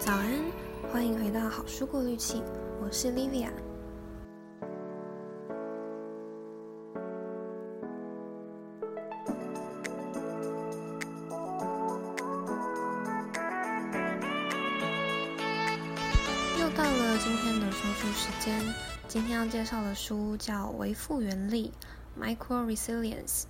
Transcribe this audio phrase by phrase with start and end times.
[0.00, 0.28] 早安，
[0.92, 2.42] 欢迎回到好书过滤器，
[2.82, 3.48] 我是 Livia。
[16.60, 18.60] 又到了今天的说书时间，
[19.06, 21.72] 今天要介绍的书叫《微复原力》
[22.20, 23.44] （Micro Resilience）。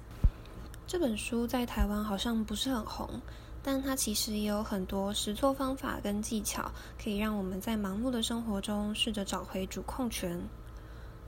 [0.87, 3.21] 这本书在台湾好像不是很红。
[3.67, 6.71] 但它其实也有很多实作方法跟技巧，
[7.03, 10.39] 可以让我们在忙碌的生活中试着找回主控权。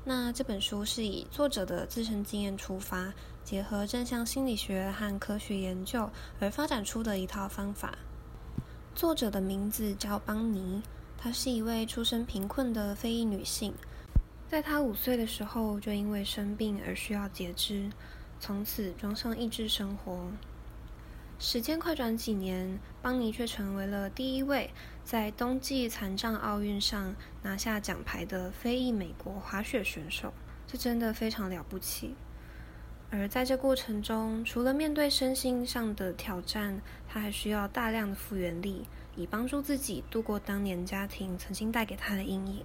[0.05, 3.11] 那这本书是以作者的自身经验出发，
[3.43, 6.09] 结合正向心理学和科学研究
[6.39, 7.97] 而发展出的一套方法。
[8.95, 10.83] 作者的名字叫邦尼，
[11.17, 13.73] 她是一位出身贫困的非裔女性，
[14.47, 17.91] 在她五岁的时候就因为生病而需要截肢，
[18.39, 20.31] 从此装上义肢生活。
[21.39, 24.71] 时间快转几年，邦尼却成为了第一位
[25.05, 30.33] 在冬季残障奥运上拿下奖牌的非裔美国滑雪选手，
[30.67, 32.15] 这真的非常了不起。
[33.11, 42.65] 而在这过程中，除了面对身心上的挑战，他还需要大量的复原力，以帮助自己度过当年家庭曾经带给他的阴影。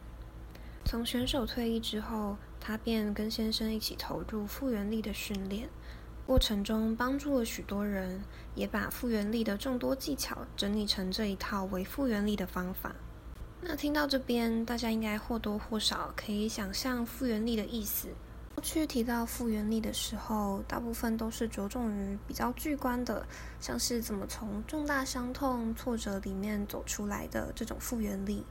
[0.86, 5.70] 从选手退役之后，他便跟先生一起投入复原力的训练。
[6.26, 8.22] 过程中帮助了许多人，
[8.56, 12.96] 也把复原力的众多技巧整理成这一套为复原力的方法。
[13.62, 18.08] 那听到这边，大家应该或多或少可以想象复原力的意思。
[18.56, 23.26] 过去提到复原力的时候，大部分都是着重于比较具观的，
[23.60, 28.46] 像是怎么从重大伤痛、挫折里面走出来的这种复原力。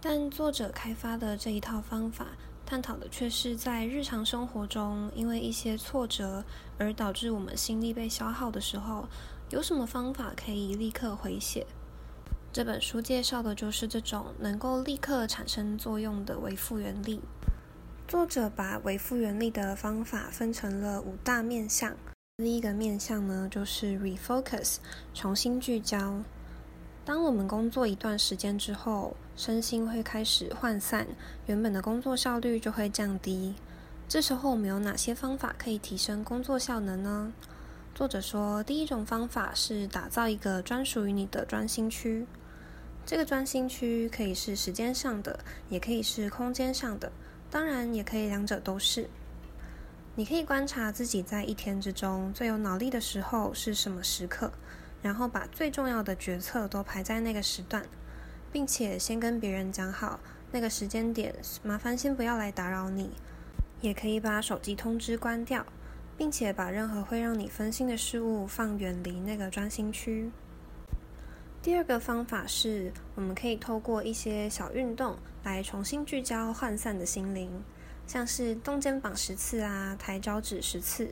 [0.00, 2.26] 但作者开发的这一套方法，
[2.68, 6.44] 探讨的却是在日常生活中，因为一些挫折
[6.76, 9.08] 而导致我们心力被消耗的时候，
[9.48, 11.66] 有什么方法可以立刻回血？
[12.52, 17.22] 这本书介绍的就是这种能够立刻产生作用的维复原力。
[18.06, 21.96] 作者把维复原力的方法分成了五大面向。
[22.36, 24.76] 第一个面向呢，就是 refocus，
[25.14, 26.22] 重新聚焦。
[27.08, 31.06] 当我们工作一段时间之后，身心会开始涣散，
[31.46, 33.54] 原本的工作效率就会降低。
[34.06, 37.32] 这时候我们有哪些方法可以提升工作效能呢？
[37.94, 42.26] 作者说，第一种方法是打造一个专属于你的专心区。
[43.06, 45.40] 这个专心区可以是时间上的，
[45.70, 47.10] 也可以是空间上的，
[47.50, 49.08] 当然也可以两者都是。
[50.14, 54.52] 你可以观察自己在一天之中最有脑力的时候是什么时刻。
[55.02, 57.84] 然后把最重要的决策都排在那个时段，
[58.52, 60.18] 并且先跟别人讲好
[60.50, 63.10] 那个时间点，麻烦先不要来打扰你。
[63.80, 65.64] 也可以把手机通知关掉，
[66.16, 70.32] 并且把任何会让你分心的事物放远离那个专心区。
[71.62, 77.62] 第二个方法是，我们可以透过一些小运动来重新聚焦涣散的心灵，
[78.04, 81.08] 像是动肩膀十次啊，抬脚趾十次。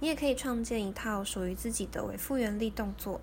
[0.00, 3.20] 你也可以创建一套属于自己的微复原力动作。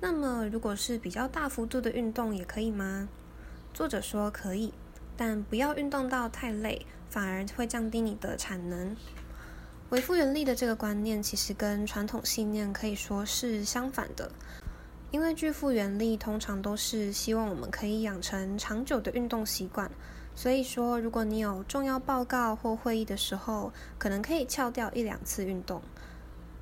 [0.00, 3.08] 那么，如果是比较大幅度的运动，也可以吗？
[3.74, 4.72] 作者说可以，
[5.16, 8.96] 但不要运动到太累，反而会降低你的产能。
[9.90, 14.30] 微复原力的这个观念，其实跟传统信念可以说是相反的。
[15.10, 19.90] 因为巨复原力通常都是希望我们可以养成长久的运动习惯。
[20.40, 25.82] 所以说，如果你有重要报告或会议的时候，可能可以翘掉一两次运动。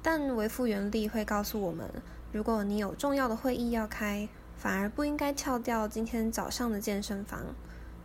[0.03, 1.89] 但微复原力会告诉我们，
[2.33, 7.55] 如果你有重要的会议要开，反而不应该翘掉今天早上的健身房，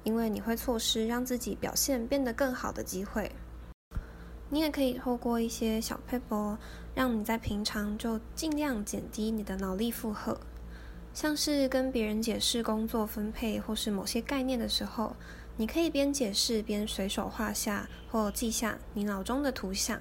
[0.04, 3.32] 因为你会错失让自己表现变得更好的机会。
[4.50, 6.56] 你也可以透过一些小 paper，，
[6.94, 10.40] 让你在平常就尽量减低你的脑力负荷。
[11.16, 15.16] 像是跟别人解释工作分配或是某些概念的时候，
[15.56, 20.00] 你可以边解释边随手画下或记下你脑中的图像。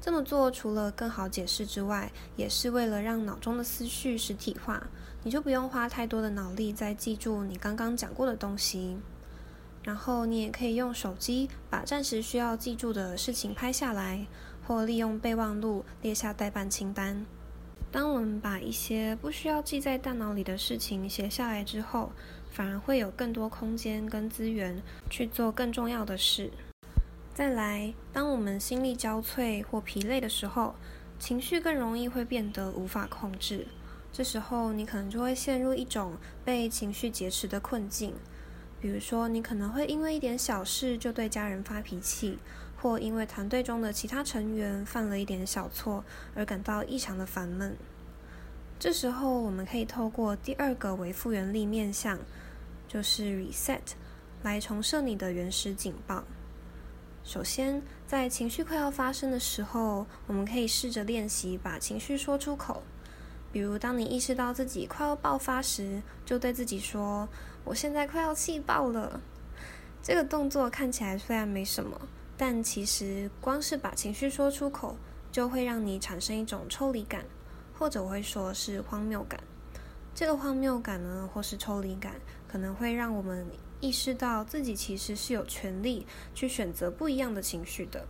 [0.00, 4.86] 这么做除了更好解释之外，也是为了让脑中的思绪实体化，
[5.24, 8.98] 你就不用花太多的脑力在记住你刚刚讲过的东西。
[9.82, 14.26] 然后你也可以用手机把暂时需要记住的事情拍下来，
[14.66, 17.24] 或利用备忘录列下待办清单。
[17.90, 22.10] 当我们把一些不需要记在大脑里的事情写下来之后，
[22.56, 26.50] 反而会有更多空间跟资源去做更重要的事。
[27.34, 30.74] 再来，当我们心力交瘁或疲累的时候，
[31.18, 33.66] 情绪更容易会变得无法控制。
[34.10, 36.16] 这时候，你可能就会陷入一种
[36.46, 38.14] 被情绪劫持的困境。
[38.80, 42.38] 比如说，你可能会因为一点小事就对家人发脾气。
[42.78, 46.04] 或因为团队中的其他成员犯了一点小错
[46.34, 47.74] 而感到异常的烦闷。
[48.78, 52.18] 这时候我们可以透过第二个为复原力面向，
[52.88, 53.80] 就是 reset，
[54.42, 56.24] 来重设你的原始警报。
[57.24, 62.82] 首先，在情绪快要发生的时候，我们可以试着练习把情绪说出口。
[63.50, 67.28] 比如，当你意识到自己快要爆发时，就对自己说
[67.64, 69.20] ：“我现在快要气爆了。”
[70.02, 72.00] 这个动作看起来虽然没什么，
[72.36, 74.96] 但其实光是把情绪说出口，
[75.32, 77.24] 就会让你产生一种抽离感，
[77.76, 79.40] 或者我会说是荒谬感。
[80.14, 82.14] 这个荒谬感呢，或是抽离感，
[82.48, 83.46] 可能会让我们
[83.80, 88.06] 意识到自己其实是有权利去选择不一样的情绪的。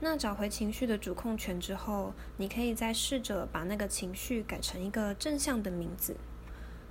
[0.00, 6.16] 那找回情绪的主控权之后，你可以再试着把那个情绪改成一个正向的名字。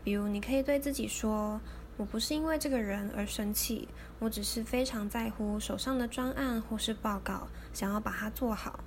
[0.03, 1.59] 比如，你可以对自己说
[1.97, 8.79] ：“我不是因为这个人而生气，我只是非常在乎手上的专案或是报告，想要把它做好。”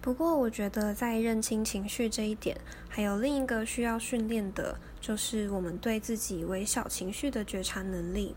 [0.00, 8.34] 不过，我觉得在认清情绪这一点，还有另一个需要训练的，就是我们对自己微小情绪的觉察能力。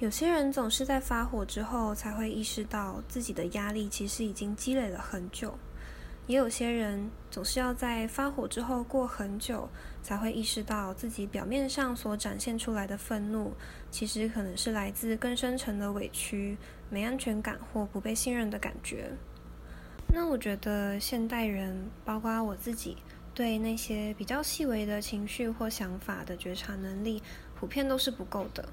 [0.00, 5.56] 有些人总是在发火之后才会意识到自己的压力其实已经积累了很久，
[6.26, 9.68] 也有些人总是要在发火之后过很久
[10.02, 13.52] 才会意识到自己表面上所展现出来的愤怒，
[13.92, 16.58] 其实可能是来自更深层的委屈、
[16.88, 19.08] 没安全感或不被信任的感觉。
[20.12, 22.96] 那我觉得现代人，包括我自己，
[23.34, 27.22] 对那些比较细微的情绪或想法的觉察能力，
[27.54, 28.68] 普遍都是不够的。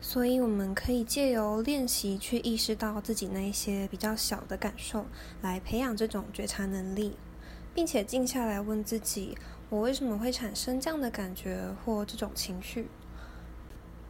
[0.00, 5.06] 所以我们可以借由练习去意识到自己那一些比较小的感受，
[5.40, 7.16] 来培养这种觉察能力，
[7.74, 9.38] 并且静下来问自己：
[9.70, 12.88] 我为什么会产生这样的感觉或这种情绪？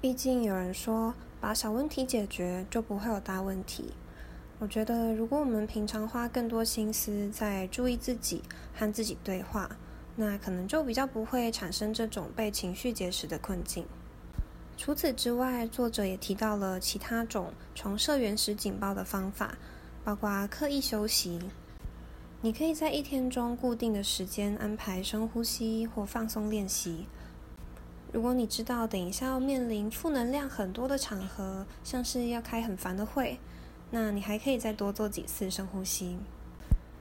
[0.01, 3.93] 毕竟有人说，把小问题解决，就不会有大问题。
[4.61, 8.41] 我觉得，如果我们平常花更多心思在注意自己
[8.73, 9.69] 和自己对话，
[10.17, 13.85] 那可能就比较不会产生这种被情绪劫持的困境。
[14.77, 19.59] 除此之外，作者也提到了其他种重设原始警报的方法，
[20.05, 21.41] 包括刻意休息。
[22.41, 27.06] 你可以在一天中固定的时间安排深呼吸或放松练习。
[28.12, 33.39] 如果你知道等一下要面临负能量很多的场合，像是要开很烦的会。
[33.94, 36.19] 那你还可以再多做几次深呼吸。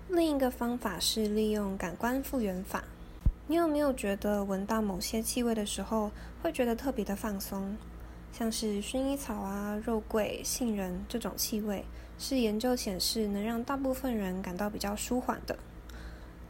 [0.09, 2.83] 另一个方法是利用感官复原法。
[3.47, 6.11] 你有没有觉得闻到某些气味的时候，
[6.43, 7.75] 会觉得特别的放松？
[8.31, 11.83] 像是薰衣草啊、肉桂、杏仁这种气味，
[12.19, 15.57] 是研究显示能让大部分人感到比较舒缓的。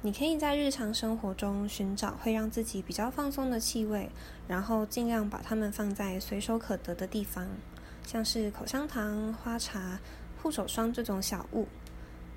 [0.02, 4.10] 你可以在日常生活中寻找会让自己比较放松的气味，
[4.50, 7.48] 然后尽量把它们放在随手可得的地方，
[8.06, 10.02] 像是口香糖、花茶。
[10.44, 11.70] 护手霜这种小物，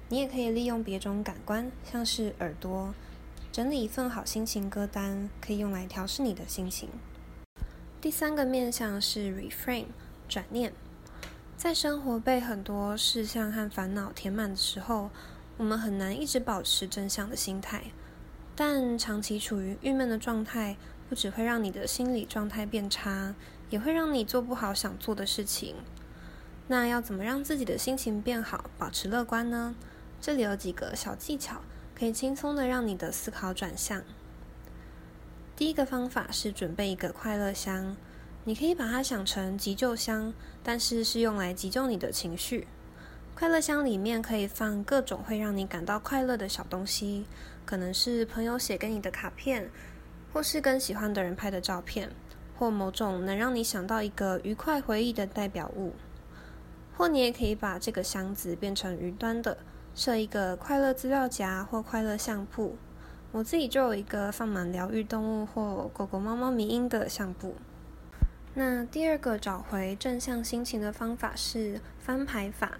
[0.08, 2.94] 你也可以利用别种感官，像是耳朵，
[3.50, 6.88] 整理一份好心情歌单，可以用来调试你的心情。
[8.00, 9.86] 第三个面向是 reframe
[10.28, 10.72] 转念，
[11.56, 15.10] 在生活被很多事项和烦恼填满的时候，
[15.56, 17.86] 我们很难一直保持正向的心态。
[18.54, 20.76] 但长期处于郁闷的状态，
[21.08, 23.34] 不只会让你的心理状态变差，
[23.68, 25.74] 也会让你做不好想做的事情。
[26.68, 29.74] 那要怎么让自己的心情变好，保持乐观呢？
[30.20, 31.60] 这里有几个小技巧，
[31.96, 34.02] 可以轻松的让你的思考转向。
[35.54, 37.96] 第一个方法是准备一个快乐箱，
[38.44, 42.66] 你可以把它想成急救箱，但是是用来急救你的情绪。
[43.36, 47.26] 快乐箱里面可以放各种会让你感到快乐的小东西，
[47.64, 49.70] 可能是朋友写给你的卡片，
[50.32, 52.10] 或是跟喜欢的人拍的照片，
[52.58, 55.92] 或某种能让你想到一个愉快回忆的代表物。
[56.96, 59.58] 或你也可以把这个箱子变成云端的，
[59.94, 62.76] 设一个快乐资料夹或快乐相簿。
[63.32, 67.54] 我自己就有一个放满疗愈动物或狗狗、猫猫迷音的相簿。
[68.54, 72.78] 那第二个找回正向心情的方法是翻牌法。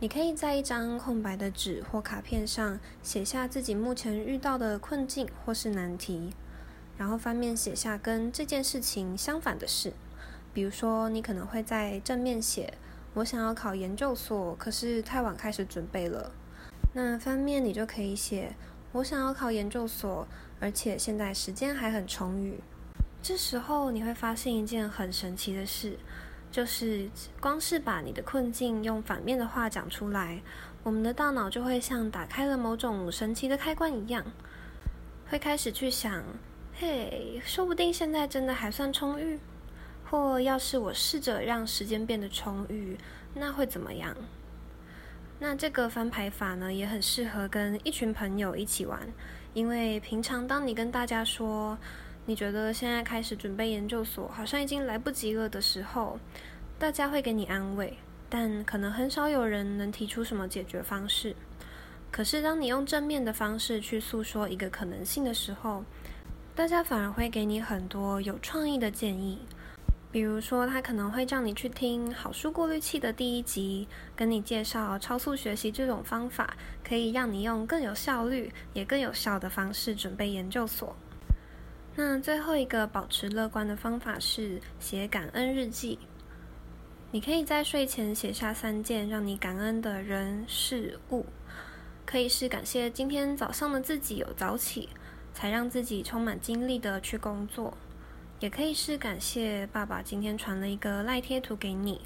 [0.00, 6.32] 你可以在一张空白的纸或卡片上写下自己目前遇到的困境或是难题，
[6.96, 9.92] 然后翻面写下跟这件事情相反的事。
[10.54, 12.72] 比如说，你可能会在正面写。
[13.14, 16.32] 我想要考研究所，可是太晚开始准备了。
[16.92, 18.54] 那翻面你就可以写：
[18.90, 20.26] 我想要考研究所，
[20.58, 22.58] 而且现在时间还很充裕。
[23.22, 25.96] 这时候你会发现一件很神奇的事，
[26.50, 27.08] 就是
[27.40, 30.42] 光是把你的困境用反面的话讲出来，
[30.82, 34.24] 我们的大脑就会像打开了某种神奇的开关一样，
[35.28, 36.22] 会开始去想：
[36.74, 39.38] 嘿，说不定现在真的还算充裕。
[40.14, 42.96] 或要是我试着让时间变得充裕，
[43.34, 44.16] 那会怎么样？
[45.40, 49.00] 那这个翻牌法呢，也很适合跟一群朋友一起玩，
[49.54, 51.76] 因为平常当你跟大家说
[52.26, 56.16] 你觉得现在开始准备研究所好像已经来不及了的时候，
[56.78, 61.34] 大家会给你安慰，但可能很少有人能提出什么解决方式。
[62.12, 65.82] 可是当你用正面的方式去诉说一个可能性的时候，
[66.54, 69.40] 大家反而会给你很多有创意的建议。
[70.14, 80.94] 比如说，他可能会叫你去听《好书过滤器》的第一集，跟你介绍超速学习这种方法，可以让你用更有效率也更有效的方式准备研究所。
[81.96, 85.98] 那最后一个保持乐观的方法是写感恩日记。
[87.10, 91.26] 你可以在睡前写下三件让你感恩的人事物，
[92.06, 94.88] 可以是感谢今天早上的自己有早起，
[95.32, 97.76] 才让自己充满精力的去工作。
[98.44, 102.02] 也可以是感谢爸爸今天传了一个赖贴图给你，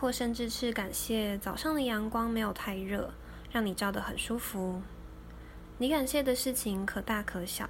[0.00, 3.12] 或甚至是感谢早上的阳光没有太热，
[3.52, 4.80] 让你照得很舒服。
[5.76, 7.68] 你感谢的事情可大可小，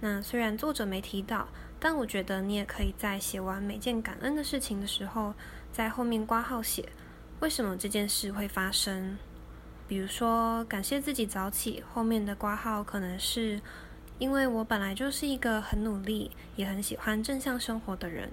[0.00, 1.48] 那虽然作者没提到，
[1.80, 5.32] 但我觉得你也可以在写完每件感恩的事情的时候，
[5.72, 6.86] 在后面挂号写
[7.40, 9.16] 为什么这件事会发生。
[9.88, 13.58] 比如说感谢自己早起，后面的挂号可能是。
[14.18, 18.30] 因为我本来就是一个很努力，也很喜欢正向生活的人。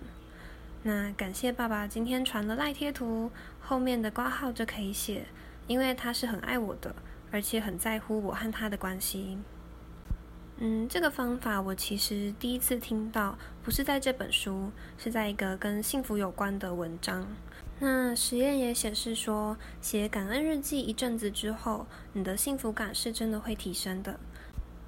[0.83, 5.25] 那感谢爸爸今天传了赖贴图，后面的挂号就可以写，
[5.67, 6.95] 因为他是很爱我的，
[7.31, 9.37] 而且很在乎我和他的关系。
[10.57, 17.27] 嗯，这个方法我其实第一次听到，不是在这本书，是在一个跟幸福有关的文章。
[17.79, 24.19] 那实验也显示说，写感恩日记一阵子之后，你的幸福感是真的会提升的。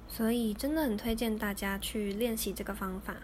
[0.08, 3.16] 所以真的很推荐大家去练习这个方法。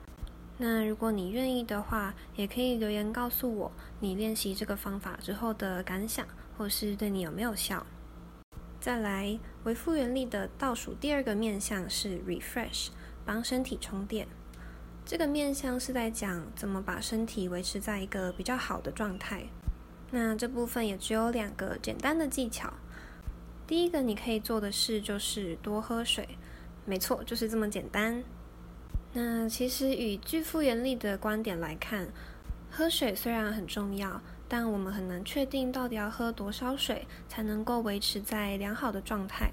[0.59, 7.85] 那如果你愿意的话，也可以留言告诉我你练习这个方法之后的感想，或是对你有没有效。
[8.79, 12.89] 再来，微复原力的倒数第二个面向是 refresh，
[13.25, 14.29] 帮身体充电。
[15.05, 19.45] 这个面向是在讲怎么把身体维持在一个比较好的状态。
[20.11, 22.73] 那这部分也只有两个简单的技巧。
[23.67, 26.29] 第一个你可以做的事就是多喝水。
[26.85, 28.23] 没错，就是这么简单。
[29.12, 32.09] 那其实与具复原力的观点来看，
[32.71, 39.53] 喝水虽然很重要，但我们很难确定到底要喝多少水才能够维持在良好的状态。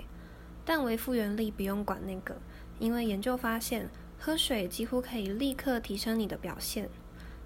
[0.65, 2.37] 但维复原力不用管那个，
[2.79, 6.89] 因为研究发现，喝水几乎可以立刻提升你的表现。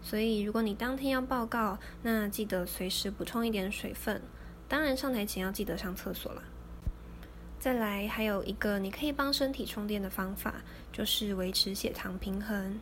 [0.02, 4.22] 所以如果你当天要报告，那记得随时补充一点水分。
[4.68, 6.44] 当然上台前要记得上厕所了。
[7.63, 10.55] 再来，还有一个你可以帮身体充电的方法，
[10.91, 12.77] 就是维持血糖平衡。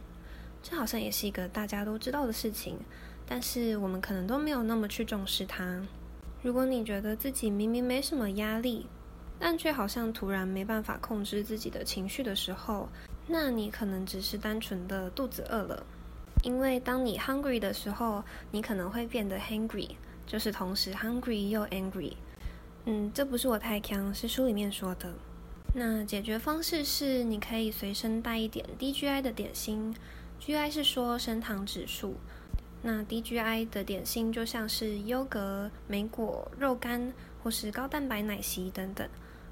[0.63, 2.79] 这好像也是一个大家都知道的事情，
[3.27, 5.79] 但是我们可能都没有那么去重视它。
[6.41, 8.87] 如果你觉得自己明明没什么压力，
[9.37, 12.89] 但却好像突然没办法控制自己的情绪的时候，
[13.27, 15.85] 那你可能只是单纯的肚子饿了。
[16.43, 19.89] 因为当你 hungry 的时候，你可能会变得 hangry，
[20.25, 22.13] 就是同时 hungry 又 angry。
[22.85, 25.13] 嗯，这不是我太强，是书里面说的。
[25.73, 29.95] 那解决方式是，你可以随身带一点低 GI 的点心。
[30.39, 32.15] GI 是说升糖指数。
[32.81, 39.07] 那低 GI 的点心就像是优格、莓果、肉干或是高蛋白奶昔等等。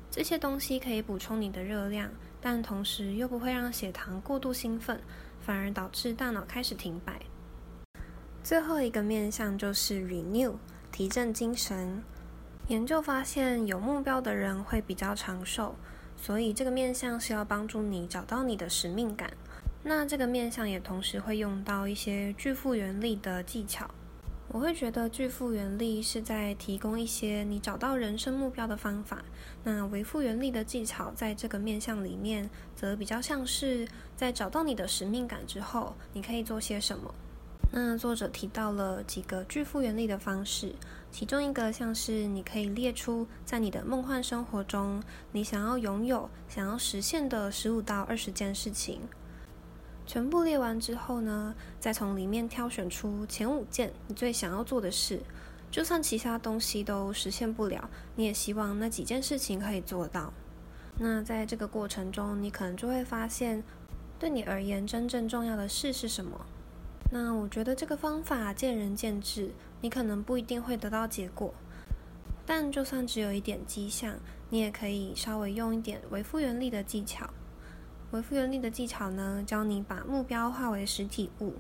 [0.09, 2.09] 这些东西可以补充你的热量，
[2.41, 5.00] 但同时又不会让血糖过度兴奋，
[5.39, 7.21] 反而导致大脑开始停摆。
[8.43, 10.55] 最后一个面向就是 renew，
[10.91, 12.01] 提振精神。
[12.70, 15.74] 研究发现，有目标的人会比较长寿，
[16.16, 19.32] 所以这个面相是要帮助你找到你的使命感。
[19.82, 23.90] 那这个面相也同时会用到一些具复原力的技巧。
[24.50, 29.24] 我会觉得具复原力是在提供一些你找到人生目标的方法。
[29.64, 37.12] 那维复原力的技巧在这个面相里面，则比较像是在找到你的使命感之后，你可以做些什么。
[37.72, 40.76] 那作者提到了几个具复原力的方式。
[41.12, 45.01] 其中一个像是你可以列出在你的梦幻生活中，
[45.32, 49.01] 你想要拥有、想要实现的十五到二十件事情。
[50.06, 55.20] 全部列完之后呢，再从里面挑选出前五件你最想要做的事。
[55.72, 60.34] 就算其他东西都实现不了，你也希望那几件事情可以做到。
[60.98, 63.63] 那在这个过程中，你可能就会发现，
[64.18, 66.46] 对你而言真正重要的事是什么。
[67.12, 71.53] 那我觉得这个方法见仁见智，你可能不一定会得到结果，
[72.45, 74.15] 但就算只有一点迹象，
[74.50, 77.29] 你也可以稍微用一点维复原力的技巧。
[78.12, 81.53] 维复原力的技巧呢，教你把目标化为实体物，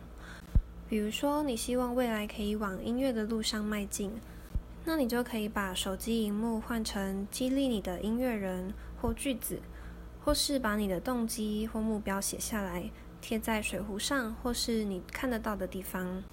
[0.89, 4.11] 比如说你希望未来可以往音乐的路上迈进，
[4.83, 9.59] 那你就可以把手机荧幕换成激励你的音乐人或句子，
[10.25, 12.89] 或是把你的动机或目标写下来，
[13.21, 16.23] 贴在水壶上，或是你看得到的地方。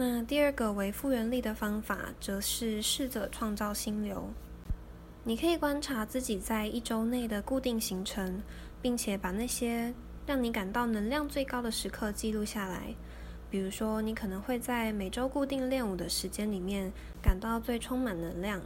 [0.00, 4.30] 那第二个为复原力的方法，则是试着创造心流。
[5.24, 8.40] 你可以观察自己在一周内的固定行程，
[8.80, 9.92] 并且把那些
[10.24, 12.94] 让你感到能量最高的时刻记录下来。
[13.50, 18.62] 比如说，你可能会在每周固定练舞的时间里面感到最充满能量，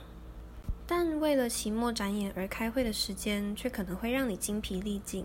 [0.87, 5.25] 但为了期末展演而开会的时间却可能会让你精疲力尽。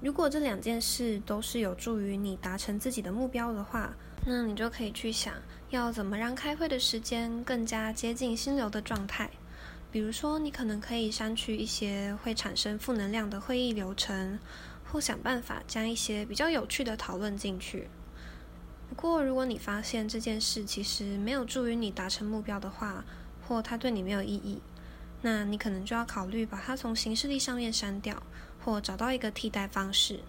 [0.00, 3.94] 如果这两件事都是有助于你达成自己的目标的话，
[4.26, 5.34] 那你就可以去想
[5.70, 9.30] 要怎么让开会的时间更加接近心流的状态。
[9.90, 14.38] 比如说，你可能可以删去一些会产生负能量的会议流程，
[14.84, 17.88] 或想办法将一些比较有趣的讨论进去。
[18.88, 23.04] 不过，如果你发现这件事其实没有助于你达成目标的话，
[23.46, 24.60] 或它对你没有意义，
[25.22, 28.20] 那你可能就要考虑把它从行事历上面删掉，
[28.64, 30.20] 或找到一个替代方式。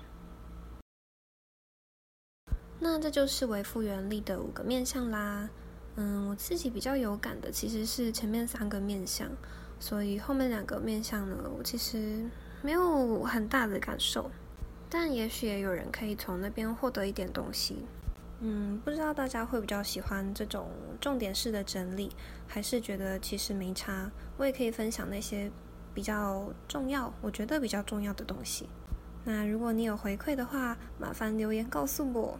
[2.79, 5.49] 那这就是微复原力的五个面向啦。
[5.95, 9.31] 嗯，我自己比较有感的其实是前面三个面向，
[9.79, 12.29] 所以后面两个面向呢，我其实
[12.61, 14.29] 没有很大的感受，
[14.89, 17.85] 但也许也有人可以从那边获得一点东西。
[18.41, 22.11] 嗯，不知道大家会比较喜欢这种重点式的整理，
[22.45, 24.11] 还是觉得其实没差？
[24.35, 25.49] 我也可以分享那些
[25.95, 28.67] 比较重要，我觉得比较重要的东西。
[29.23, 32.37] 那如果你有回馈的话，麻烦留言告诉我。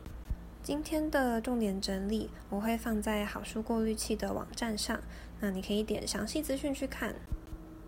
[0.61, 4.99] 今天的重点整理我会放在好书过滤器的网站上，
[5.39, 7.15] 那你可以点详细资讯去看。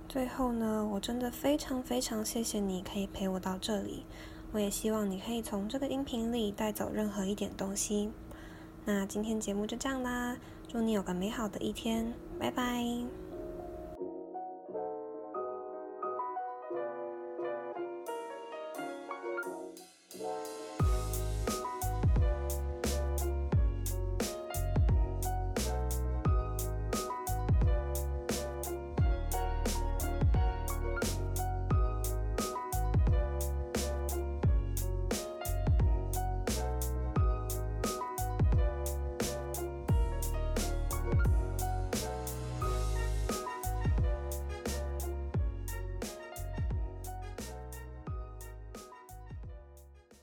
[0.07, 4.05] 最后呢，我真的非常非常谢谢你可以陪我到这里。
[4.53, 8.09] 我也希望你可以从这个音频里带走任何一点东西。
[8.85, 13.26] 那今天节目就这样啦，祝你有个美好的一天，拜拜。